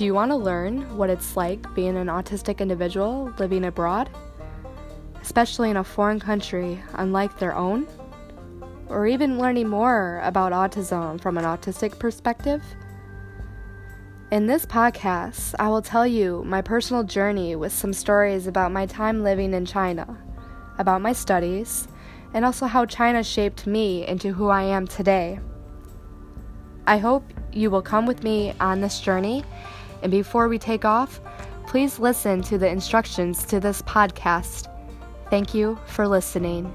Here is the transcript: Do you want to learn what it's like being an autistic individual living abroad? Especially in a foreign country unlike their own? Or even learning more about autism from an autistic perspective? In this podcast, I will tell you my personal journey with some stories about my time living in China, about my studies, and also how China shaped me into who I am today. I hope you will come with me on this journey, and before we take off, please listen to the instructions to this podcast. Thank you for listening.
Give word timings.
Do 0.00 0.06
you 0.06 0.14
want 0.14 0.30
to 0.30 0.36
learn 0.36 0.96
what 0.96 1.10
it's 1.10 1.36
like 1.36 1.74
being 1.74 1.94
an 1.98 2.06
autistic 2.06 2.60
individual 2.60 3.34
living 3.38 3.66
abroad? 3.66 4.08
Especially 5.20 5.68
in 5.68 5.76
a 5.76 5.84
foreign 5.84 6.18
country 6.18 6.82
unlike 6.94 7.38
their 7.38 7.54
own? 7.54 7.86
Or 8.88 9.06
even 9.06 9.38
learning 9.38 9.68
more 9.68 10.22
about 10.24 10.52
autism 10.52 11.20
from 11.20 11.36
an 11.36 11.44
autistic 11.44 11.98
perspective? 11.98 12.62
In 14.30 14.46
this 14.46 14.64
podcast, 14.64 15.54
I 15.58 15.68
will 15.68 15.82
tell 15.82 16.06
you 16.06 16.44
my 16.46 16.62
personal 16.62 17.04
journey 17.04 17.54
with 17.54 17.74
some 17.74 17.92
stories 17.92 18.46
about 18.46 18.72
my 18.72 18.86
time 18.86 19.22
living 19.22 19.52
in 19.52 19.66
China, 19.66 20.16
about 20.78 21.02
my 21.02 21.12
studies, 21.12 21.88
and 22.32 22.46
also 22.46 22.64
how 22.64 22.86
China 22.86 23.22
shaped 23.22 23.66
me 23.66 24.06
into 24.06 24.32
who 24.32 24.48
I 24.48 24.62
am 24.62 24.86
today. 24.86 25.40
I 26.86 26.96
hope 26.96 27.22
you 27.52 27.70
will 27.70 27.82
come 27.82 28.06
with 28.06 28.22
me 28.22 28.54
on 28.60 28.80
this 28.80 28.98
journey, 28.98 29.44
and 30.02 30.10
before 30.10 30.48
we 30.48 30.58
take 30.58 30.84
off, 30.84 31.20
please 31.66 31.98
listen 31.98 32.42
to 32.42 32.58
the 32.58 32.68
instructions 32.68 33.44
to 33.46 33.60
this 33.60 33.82
podcast. 33.82 34.66
Thank 35.30 35.54
you 35.54 35.78
for 35.86 36.08
listening. 36.08 36.72